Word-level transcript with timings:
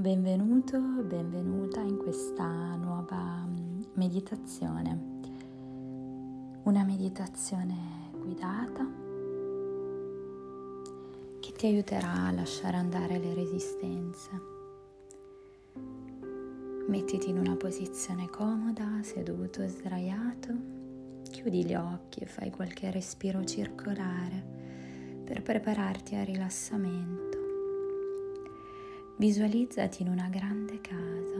benvenuto, 0.00 0.78
benvenuta 0.78 1.80
in 1.80 1.98
questa 1.98 2.74
nuova 2.76 3.44
mm, 3.46 3.82
meditazione. 3.96 5.18
Una 6.62 6.84
meditazione 6.84 8.10
guidata 8.18 8.88
che 11.38 11.52
ti 11.52 11.66
aiuterà 11.66 12.28
a 12.28 12.32
lasciare 12.32 12.78
andare 12.78 13.18
le 13.18 13.34
resistenze. 13.34 14.30
Mettiti 16.88 17.28
in 17.28 17.36
una 17.36 17.56
posizione 17.56 18.30
comoda, 18.30 19.02
seduto, 19.02 19.68
sdraiato, 19.68 20.54
chiudi 21.30 21.66
gli 21.66 21.74
occhi 21.74 22.20
e 22.20 22.26
fai 22.26 22.50
qualche 22.50 22.90
respiro 22.90 23.44
circolare 23.44 24.42
per 25.24 25.42
prepararti 25.42 26.14
al 26.14 26.24
rilassamento. 26.24 27.39
Visualizzati 29.20 30.00
in 30.00 30.08
una 30.08 30.30
grande 30.30 30.80
casa. 30.80 31.36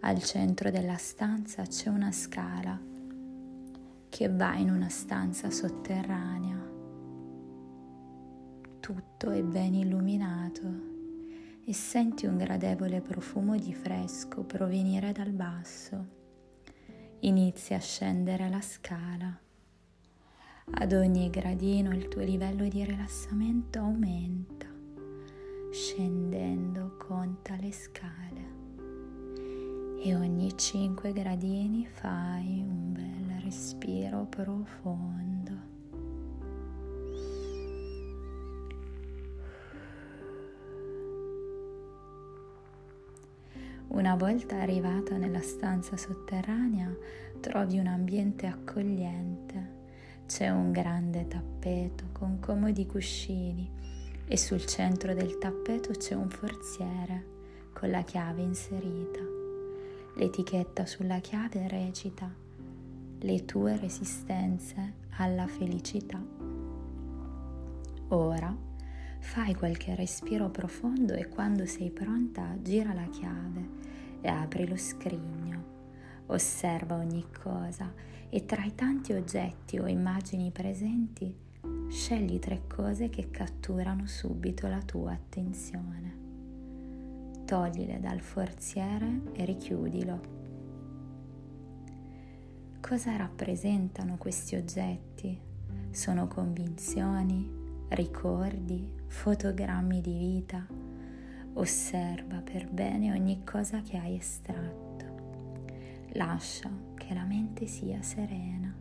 Al 0.00 0.22
centro 0.22 0.70
della 0.70 0.98
stanza 0.98 1.62
c'è 1.62 1.88
una 1.88 2.12
scala 2.12 2.78
che 4.10 4.28
va 4.28 4.54
in 4.56 4.70
una 4.70 4.90
stanza 4.90 5.50
sotterranea. 5.50 6.62
Tutto 8.80 9.30
è 9.30 9.42
ben 9.42 9.72
illuminato 9.72 10.60
e 11.64 11.72
senti 11.72 12.26
un 12.26 12.36
gradevole 12.36 13.00
profumo 13.00 13.56
di 13.56 13.72
fresco 13.72 14.42
provenire 14.42 15.10
dal 15.12 15.32
basso. 15.32 16.06
Inizi 17.20 17.72
a 17.72 17.80
scendere 17.80 18.50
la 18.50 18.60
scala. 18.60 19.40
Ad 20.70 20.92
ogni 20.92 21.30
gradino 21.30 21.94
il 21.94 22.08
tuo 22.08 22.20
livello 22.20 22.68
di 22.68 22.84
rilassamento 22.84 23.78
aumenta 23.78 24.73
scendendo 25.74 26.94
conta 26.98 27.56
le 27.56 27.72
scale 27.72 28.52
e 30.04 30.14
ogni 30.14 30.56
5 30.56 31.12
gradini 31.12 31.84
fai 31.84 32.60
un 32.60 32.92
bel 32.92 33.40
respiro 33.42 34.24
profondo. 34.28 35.52
Una 43.88 44.14
volta 44.14 44.60
arrivata 44.60 45.16
nella 45.16 45.40
stanza 45.40 45.96
sotterranea 45.96 46.94
trovi 47.40 47.80
un 47.80 47.88
ambiente 47.88 48.46
accogliente. 48.46 49.72
C'è 50.26 50.50
un 50.50 50.70
grande 50.70 51.26
tappeto 51.26 52.04
con 52.12 52.38
comodi 52.38 52.86
cuscini 52.86 53.84
e 54.26 54.36
sul 54.36 54.64
centro 54.64 55.14
del 55.14 55.38
tappeto 55.38 55.90
c'è 55.92 56.14
un 56.14 56.30
forziere 56.30 57.32
con 57.72 57.90
la 57.90 58.02
chiave 58.02 58.42
inserita. 58.42 59.20
L'etichetta 60.14 60.86
sulla 60.86 61.18
chiave 61.18 61.68
recita 61.68 62.32
le 63.20 63.44
tue 63.44 63.76
resistenze 63.76 64.94
alla 65.16 65.46
felicità. 65.46 66.22
Ora 68.08 68.56
fai 69.20 69.54
qualche 69.54 69.94
respiro 69.94 70.50
profondo 70.50 71.14
e 71.14 71.28
quando 71.28 71.66
sei 71.66 71.90
pronta 71.90 72.56
gira 72.60 72.92
la 72.92 73.08
chiave 73.08 73.68
e 74.20 74.28
apri 74.28 74.66
lo 74.68 74.76
scrigno. 74.76 75.72
Osserva 76.26 76.96
ogni 76.96 77.26
cosa 77.42 77.92
e 78.30 78.44
tra 78.46 78.64
i 78.64 78.74
tanti 78.74 79.12
oggetti 79.12 79.78
o 79.78 79.86
immagini 79.86 80.50
presenti 80.50 81.43
Scegli 81.88 82.38
tre 82.38 82.62
cose 82.66 83.08
che 83.08 83.30
catturano 83.30 84.06
subito 84.06 84.66
la 84.66 84.82
tua 84.82 85.12
attenzione. 85.12 86.22
Toglile 87.44 88.00
dal 88.00 88.20
forziere 88.20 89.20
e 89.32 89.44
richiudilo. 89.44 90.20
Cosa 92.80 93.16
rappresentano 93.16 94.16
questi 94.16 94.56
oggetti? 94.56 95.38
Sono 95.90 96.26
convinzioni, 96.26 97.48
ricordi, 97.88 98.92
fotogrammi 99.06 100.00
di 100.00 100.18
vita? 100.18 100.66
Osserva 101.54 102.40
per 102.40 102.68
bene 102.68 103.12
ogni 103.12 103.44
cosa 103.44 103.80
che 103.82 103.96
hai 103.96 104.16
estratto. 104.16 105.04
Lascia 106.14 106.70
che 106.94 107.14
la 107.14 107.24
mente 107.24 107.66
sia 107.66 108.02
serena 108.02 108.74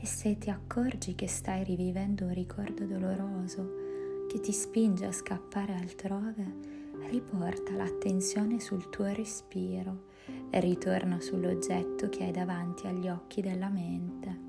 e 0.00 0.06
se 0.06 0.38
ti 0.38 0.48
accorgi 0.48 1.14
che 1.14 1.26
stai 1.26 1.64
rivivendo 1.64 2.24
un 2.24 2.34
ricordo 2.34 2.84
doloroso 2.84 4.26
che 4.28 4.40
ti 4.40 4.52
spinge 4.52 5.06
a 5.06 5.12
scappare 5.12 5.74
altrove, 5.74 6.76
riporta 7.08 7.72
l'attenzione 7.72 8.60
sul 8.60 8.90
tuo 8.90 9.12
respiro 9.12 10.06
e 10.50 10.60
ritorna 10.60 11.20
sull'oggetto 11.20 12.08
che 12.08 12.24
hai 12.24 12.30
davanti 12.30 12.86
agli 12.86 13.08
occhi 13.08 13.40
della 13.40 13.70
mente. 13.70 14.46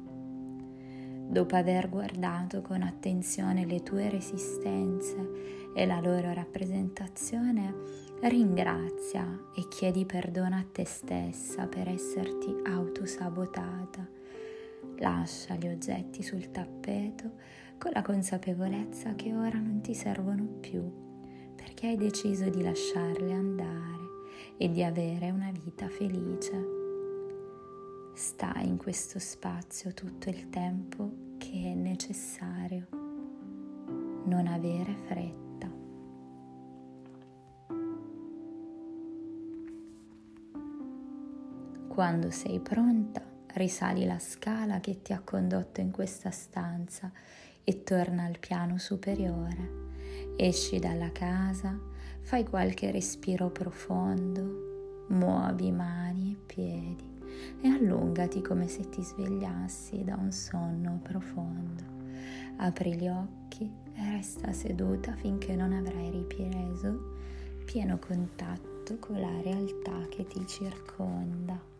Dopo 1.30 1.56
aver 1.56 1.90
guardato 1.90 2.62
con 2.62 2.82
attenzione 2.82 3.66
le 3.66 3.82
tue 3.82 4.10
resistenze 4.10 5.72
e 5.74 5.86
la 5.86 6.00
loro 6.02 6.34
rappresentazione, 6.34 7.74
ringrazia 8.24 9.26
e 9.56 9.68
chiedi 9.70 10.06
perdono 10.06 10.58
a 10.58 10.66
te 10.70 10.86
stessa 10.86 11.68
per 11.68 11.88
esserti 11.88 12.54
autosabotata 12.66 14.19
Lascia 15.02 15.56
gli 15.56 15.68
oggetti 15.68 16.22
sul 16.22 16.52
tappeto 16.52 17.32
con 17.78 17.92
la 17.94 18.02
consapevolezza 18.02 19.16
che 19.16 19.34
ora 19.34 19.58
non 19.58 19.80
ti 19.82 19.94
servono 19.94 20.44
più 20.60 21.08
perché 21.56 21.88
hai 21.88 21.96
deciso 21.96 22.50
di 22.50 22.62
lasciarle 22.62 23.32
andare 23.32 24.08
e 24.58 24.70
di 24.70 24.84
avere 24.84 25.32
una 25.32 25.52
vita 25.52 25.88
felice. 25.88 26.78
Stai 28.14 28.68
in 28.68 28.76
questo 28.76 29.20
spazio 29.20 29.94
tutto 29.94 30.28
il 30.28 30.50
tempo 30.50 31.36
che 31.38 31.72
è 31.72 31.74
necessario. 31.74 32.88
Non 34.26 34.48
avere 34.48 34.96
fretta. 35.06 35.72
Quando 41.88 42.32
sei 42.32 42.60
pronta, 42.60 43.22
risali 43.54 44.06
la 44.06 44.20
scala 44.20 44.80
che 44.80 45.02
ti 45.02 45.14
ha 45.14 45.22
condotto 45.24 45.82
in 45.82 45.92
questa 45.92 46.32
stanza 46.32 47.12
e 47.64 47.84
torna 47.84 48.26
al 48.26 48.40
piano 48.40 48.78
superiore. 48.78 49.88
Esci 50.36 50.80
dalla 50.80 51.12
casa, 51.12 51.78
fai 52.22 52.46
qualche 52.46 52.92
respiro 52.92 53.50
profondo, 53.50 55.06
muovi 55.10 55.72
mani 55.72 56.34
e 56.34 56.46
piedi 56.46 57.18
e 57.62 57.68
allungati 57.68 58.42
come 58.42 58.68
se 58.68 58.90
ti 58.90 59.02
svegliassi 59.02 60.04
da 60.04 60.16
un 60.16 60.32
sonno 60.32 61.00
profondo. 61.02 61.98
Apri 62.58 62.96
gli 62.96 63.08
occhi 63.08 63.72
e 63.94 64.12
resta 64.12 64.52
seduta 64.52 65.16
finché 65.16 65.56
non 65.56 65.74
avrai 65.74 66.10
ripreso 66.10 67.18
pieno 67.66 68.00
contatto 68.00 68.98
con 69.00 69.20
la 69.20 69.42
realtà 69.42 70.08
che 70.10 70.26
ti 70.26 70.46
circonda. 70.48 71.79